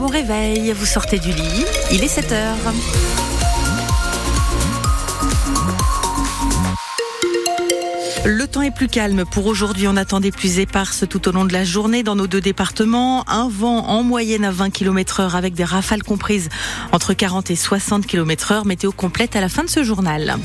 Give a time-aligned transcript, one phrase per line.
[0.00, 0.72] bon réveil.
[0.72, 2.56] Vous sortez du lit, il est 7 heures.
[8.24, 9.88] Le temps est plus calme pour aujourd'hui.
[9.88, 13.28] On attend des pluies éparses tout au long de la journée dans nos deux départements.
[13.28, 16.48] Un vent en moyenne à 20 km heure avec des rafales comprises
[16.92, 18.64] entre 40 et 60 km heure.
[18.64, 20.36] Météo complète à la fin de ce journal.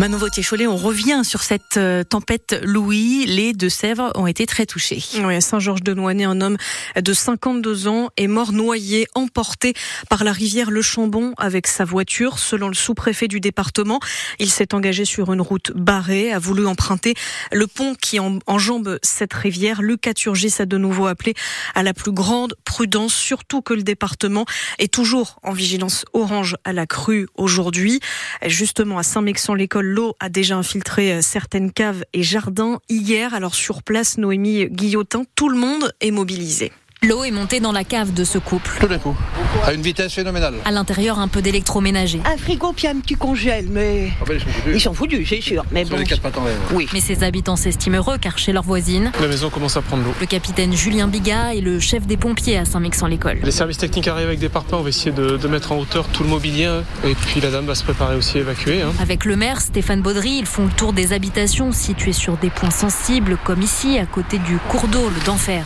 [0.00, 3.26] Manon Vautier-Cholet, on revient sur cette euh, tempête Louis.
[3.26, 5.04] Les Deux-Sèvres ont été très touchés.
[5.22, 6.56] Oui, à Saint-Georges-de-Noisy, un homme
[6.96, 9.74] de 52 ans est mort noyé, emporté
[10.08, 12.38] par la rivière Le Chambon avec sa voiture.
[12.38, 14.00] Selon le sous-préfet du département,
[14.38, 17.12] il s'est engagé sur une route barrée, a voulu emprunter
[17.52, 19.82] le pont qui enjambe cette rivière.
[19.82, 21.34] Lucas Turgis a de nouveau appelé
[21.74, 24.46] à la plus grande prudence, surtout que le département
[24.78, 28.00] est toujours en vigilance orange à la crue aujourd'hui.
[28.46, 33.34] Justement, à Saint-Mexan-l'École, l'eau a déjà infiltré euh, certaines caves et jardins hier.
[33.34, 36.72] Alors sur place, Noémie Guillotin, tout le monde est mobilisé.
[37.08, 38.72] L'eau est montée dans la cave de ce couple.
[38.78, 39.16] Tout d'un coup,
[39.64, 40.56] à une vitesse phénoménale.
[40.66, 42.20] À l'intérieur, un peu d'électroménager.
[42.30, 44.12] Un frigo puis un petit congèle, mais.
[44.20, 44.74] Ah ben, ils sont foutus.
[44.74, 45.64] Ils sont foutus, c'est sûr.
[45.72, 45.96] Mais bon.
[45.96, 46.56] les quatre pattes en l'air.
[46.74, 46.86] Oui.
[46.92, 50.12] Mais ces habitants s'estiment heureux car chez leur voisine, La maison commence à prendre l'eau.
[50.20, 53.38] le capitaine Julien Bigat est le chef des pompiers à Saint-Mexan-l'École.
[53.44, 54.76] Les services techniques arrivent avec des parpaings.
[54.76, 56.82] On va essayer de, de mettre en hauteur tout le mobilier.
[57.06, 58.82] Et puis la dame va se préparer aussi à évacuer.
[58.82, 58.92] hein.
[59.00, 62.68] Avec le maire Stéphane Baudry, ils font le tour des habitations situées sur des points
[62.70, 65.64] sensibles comme ici à côté du cours d'eau, le d'enfer.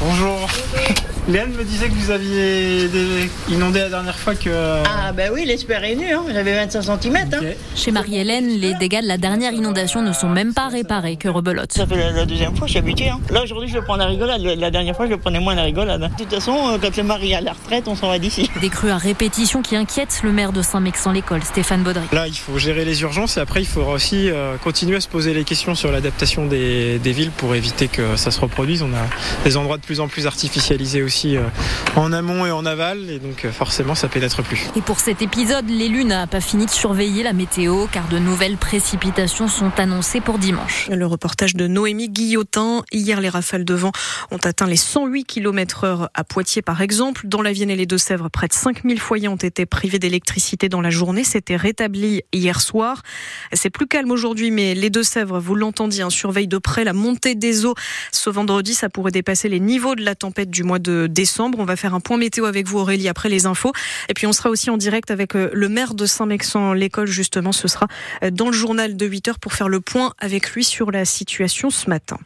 [0.00, 0.48] Bonjour.
[1.28, 2.88] Léane me disait que vous aviez
[3.50, 4.48] inondé la dernière fois que.
[4.84, 6.24] Ah, ben oui, l'espère est nu, hein.
[6.32, 7.38] J'avais 25 cm, hein.
[7.76, 11.72] Chez Marie-Hélène, les dégâts de la dernière inondation ne sont même pas réparés que rebelote.
[11.72, 13.10] Ça fait la, la deuxième fois, je suis habitué.
[13.10, 13.20] Hein.
[13.30, 14.40] Là, aujourd'hui, je le prends la rigolade.
[14.40, 16.02] La dernière fois, je le prenais moins la rigolade.
[16.02, 16.08] hein.
[16.18, 18.50] De toute façon, euh, quand le mari est à la retraite, on s'en va d'ici.
[18.62, 22.04] Des crues à répétition qui inquiètent le maire de Saint-Mexan-l'École, Stéphane Baudry.
[22.12, 25.08] Là, il faut gérer les urgences et après, il faudra aussi euh, continuer à se
[25.08, 28.82] poser les questions sur l'adaptation des, des villes pour éviter que ça se reproduise.
[28.82, 29.06] On a
[29.44, 31.42] des endroits de plus en plus artificialisés aussi euh,
[31.96, 34.70] en amont et en aval et donc euh, forcément, ça pénètre plus.
[34.76, 38.56] Et pour cet épisode, l'élu n'a pas fini de surveiller la météo car de nouvelles
[38.56, 40.88] précipitations sont annoncées pour dimanche.
[40.92, 42.84] Le reportage de Noémie Guillotin.
[42.92, 43.90] Hier, les rafales de vent
[44.30, 47.22] ont atteint les 108 km heure à Poitiers, par exemple.
[47.24, 50.82] Dans la Vienne et les Deux-Sèvres, près de 5000 foyers ont été privés d'électricité dans
[50.82, 51.24] la journée.
[51.24, 53.02] C'était rétabli hier soir.
[53.52, 57.66] C'est plus calme aujourd'hui, mais les Deux-Sèvres, vous l'entendiez, surveillent de près la montée des
[57.66, 57.74] eaux.
[58.12, 61.58] Ce vendredi, ça pourrait dépasser les niveaux de la tempête du mois de décembre.
[61.58, 63.72] On va faire un point météo avec vous, Aurélie, après les infos.
[64.08, 67.52] Et puis, on sera aussi en direct avec euh, le maire de Saint-Mexan, l'école, justement.
[67.52, 67.86] Ce sera
[68.22, 71.04] euh, dans le journal de 8 heures pour faire le point avec lui sur la
[71.04, 72.18] situation ce matin.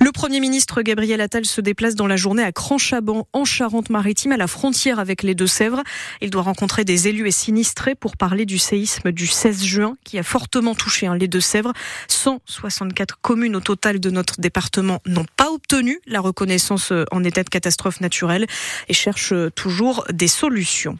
[0.00, 4.36] Le Premier ministre Gabriel Attal se déplace dans la journée à Cranchaban, en Charente-Maritime, à
[4.36, 5.82] la frontière avec les Deux-Sèvres.
[6.20, 10.18] Il doit rencontrer des élus et sinistrés pour parler du séisme du 16 juin qui
[10.18, 11.72] a fortement touché hein, les Deux-Sèvres.
[12.08, 17.42] 164 communes au total de notre département n'ont pas obtenu la reconnaissance euh, en état
[17.42, 18.46] de catastrophe naturelle
[18.88, 20.98] et cherchent euh, toujours des solutions.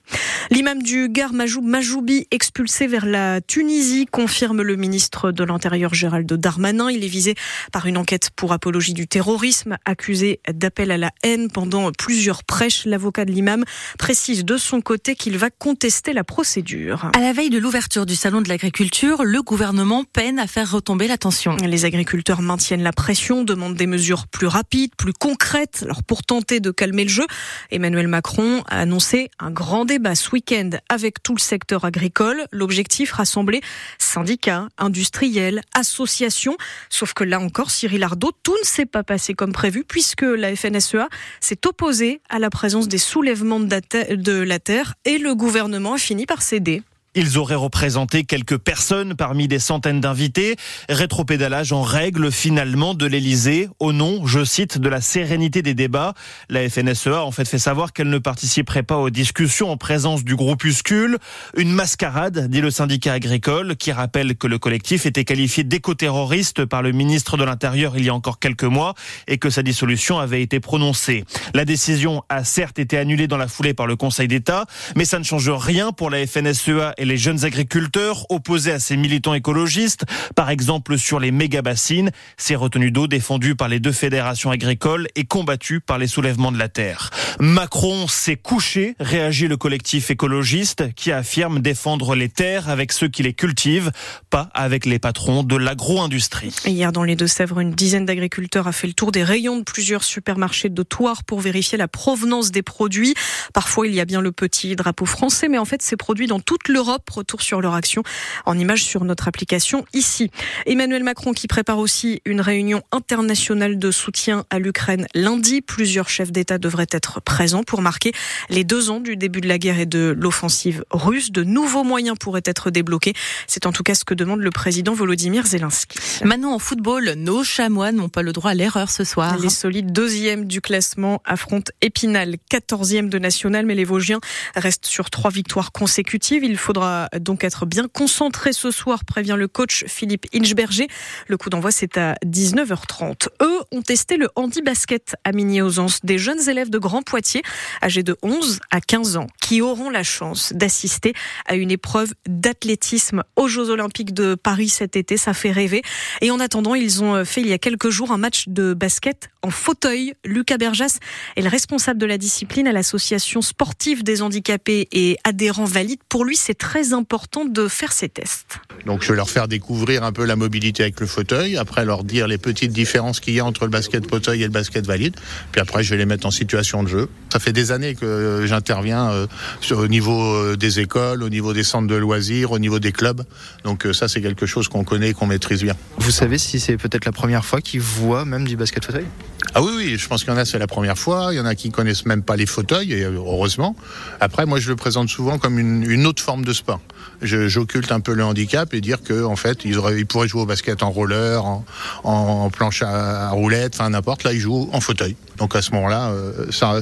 [0.51, 6.33] L'imam du Gard Majoub Majoubi expulsé vers la Tunisie confirme le ministre de l'Intérieur Gérald
[6.33, 6.91] Darmanin.
[6.91, 7.35] Il est visé
[7.73, 12.85] par une enquête pour apologie du terrorisme, accusé d'appel à la haine pendant plusieurs prêches.
[12.85, 13.65] L'avocat de l'imam
[13.99, 17.11] précise de son côté qu'il va contester la procédure.
[17.15, 21.09] À la veille de l'ouverture du salon de l'agriculture, le gouvernement peine à faire retomber
[21.09, 21.57] la tension.
[21.57, 25.74] Les agriculteurs maintiennent la pression, demandent des mesures plus rapides, plus concrètes.
[25.83, 27.27] Alors pour tenter de calmer le jeu,
[27.71, 32.47] Emmanuel Macron a annoncé un grand débat ce week-end avec tout le secteur agricole.
[32.53, 33.61] L'objectif rassembler
[33.99, 36.57] syndicats, industriels, associations.
[36.91, 40.55] Sauf que là encore, Cyril Ardo, tout ne s'est pas passé comme prévu puisque la
[40.55, 41.09] FNSEA
[41.41, 45.35] s'est opposée à la présence des soulèvements de la terre- de la terre et le
[45.35, 46.83] gouvernement a fini par céder.
[47.17, 50.57] Ils auraient représenté quelques personnes parmi des centaines d'invités.
[50.89, 56.15] Rétropédalage en règle finalement de l'Elysée au nom, je cite, de la sérénité des débats.
[56.49, 60.35] La FNSEA en fait fait savoir qu'elle ne participerait pas aux discussions en présence du
[60.35, 61.19] groupuscule.
[61.57, 66.83] Une mascarade, dit le syndicat agricole, qui rappelle que le collectif était qualifié d'éco-terroriste par
[66.83, 68.95] le ministre de l'Intérieur il y a encore quelques mois
[69.29, 71.25] et que sa dissolution avait été prononcée.
[71.55, 74.67] La décision a certes été annulée dans la foulée par le Conseil d'État,
[74.97, 79.35] mais ça ne change rien pour la FNSEA les jeunes agriculteurs opposés à ces militants
[79.35, 80.05] écologistes,
[80.35, 85.25] par exemple sur les méga-bassines, ces retenues d'eau défendues par les deux fédérations agricoles et
[85.25, 87.11] combattues par les soulèvements de la terre.
[87.41, 93.23] Macron s'est couché, réagit le collectif écologiste qui affirme défendre les terres avec ceux qui
[93.23, 93.91] les cultivent,
[94.31, 96.55] pas avec les patrons de l'agro-industrie.
[96.67, 100.05] Hier, dans les Deux-Sèvres, une dizaine d'agriculteurs a fait le tour des rayons de plusieurs
[100.05, 103.15] supermarchés de Toire pour vérifier la provenance des produits.
[103.53, 106.41] Parfois, il y a bien le petit drapeau français, mais en fait, ces produits dans
[106.41, 107.11] toute l'Europe Europe.
[107.11, 108.03] Retour sur leur action
[108.47, 110.31] en image sur notre application ici.
[110.67, 115.61] Emmanuel Macron qui prépare aussi une réunion internationale de soutien à l'Ukraine lundi.
[115.61, 118.13] Plusieurs chefs d'État devraient être présents pour marquer
[118.49, 121.33] les deux ans du début de la guerre et de l'offensive russe.
[121.33, 123.15] De nouveaux moyens pourraient être débloqués.
[123.47, 125.99] C'est en tout cas ce que demande le président Volodymyr Zelensky.
[126.25, 129.37] Maintenant en football, nos chamois n'ont pas le droit à l'erreur ce soir.
[129.39, 134.21] Les solides deuxièmes du classement affrontent Épinal, quatorzième de national, mais les Vosgiens
[134.55, 136.45] restent sur trois victoires consécutives.
[136.45, 136.84] Il faudra
[137.21, 140.89] donc être bien concentré ce soir, prévient le coach Philippe Inchberger.
[141.29, 143.29] Le coup d'envoi, c'est à 19h30.
[143.43, 147.43] Eux ont testé le handi basket à Migné-aux-Anses, des jeunes élèves de Grand Poitiers,
[147.83, 151.15] âgés de 11 à 15 ans, qui auront la chance d'assister
[151.47, 155.17] à une épreuve d'athlétisme aux Jeux Olympiques de Paris cet été.
[155.17, 155.83] Ça fait rêver.
[156.21, 159.31] Et en attendant, ils ont fait il y a quelques jours un match de basket
[159.43, 160.15] en fauteuil.
[160.25, 160.99] Lucas Berjas
[161.37, 166.01] est le responsable de la discipline à l'association sportive des handicapés et adhérents valides.
[166.09, 168.59] Pour lui, c'est très important de faire ces tests.
[168.87, 172.05] Donc je vais leur faire découvrir un peu la mobilité avec le fauteuil, après leur
[172.05, 175.17] dire les petites différences qu'il y a entre le basket fauteuil et le basket valide,
[175.53, 177.09] puis après je vais les mettre en situation de jeu.
[177.33, 179.27] Ça fait des années que j'interviens euh,
[179.71, 183.23] au niveau euh, des écoles, au niveau des centres de loisirs, au niveau des clubs.
[183.65, 185.75] Donc euh, ça c'est quelque chose qu'on connaît et qu'on maîtrise bien.
[185.99, 189.07] Vous savez si c'est peut-être la première fois qu'ils voient même du basket fauteuil?
[189.53, 191.29] Ah oui, oui, je pense qu'il y en a, c'est la première fois.
[191.33, 193.77] Il y en a qui connaissent même pas les fauteuils, et heureusement.
[194.21, 196.81] Après, moi, je le présente souvent comme une, autre forme de sport.
[197.23, 200.43] J'occulte un peu le handicap et dire que en fait, ils, auraient, ils pourraient jouer
[200.43, 201.65] au basket en roller, en,
[202.03, 204.25] en planche à, à roulettes, enfin n'importe.
[204.25, 205.17] Là, ils jouent en fauteuil.
[205.37, 206.81] Donc à ce moment-là, euh, ça,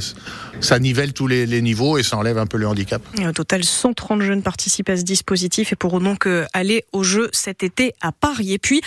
[0.60, 3.02] ça nivelle tous les, niveaux et ça enlève un peu le handicap.
[3.18, 7.30] Et au total, 130 jeunes participent à ce dispositif et pourront donc aller au jeu
[7.32, 8.52] cet été à Paris.
[8.52, 8.82] Et puis,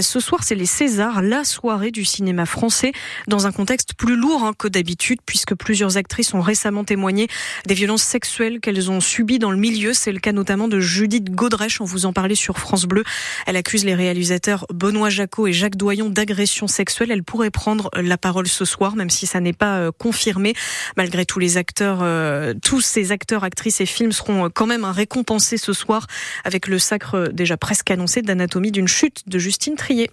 [0.00, 2.92] ce soir, c'est les Césars, la soirée du cinéma français,
[3.28, 7.28] dans un contexte plus lourd hein, que d'habitude, puisque plusieurs actrices ont récemment témoigné
[7.66, 9.92] des violences sexuelles qu'elles ont subies dans le milieu.
[9.92, 13.04] C'est le cas notamment de Judith Godrèche, on vous en parlait sur France Bleu.
[13.46, 17.10] Elle accuse les réalisateurs Benoît Jacot et Jacques Doyon d'agression sexuelle.
[17.10, 20.54] Elle pourrait prendre la parole ce soir, même si ça n'est pas confirmé.
[20.96, 25.58] Malgré tous les acteurs, euh, tous ces acteurs, actrices et films seront quand même récompensés
[25.58, 26.06] ce soir
[26.44, 30.10] avec le sacre déjà presque annoncé d'anatomie d'une chute de Justine Trier.